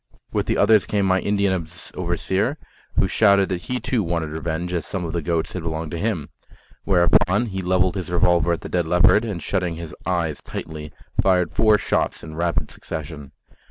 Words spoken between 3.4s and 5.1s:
that he too wanted revenge, as some